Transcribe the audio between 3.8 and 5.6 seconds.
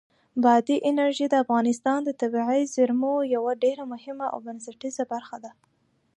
مهمه او بنسټیزه برخه ده.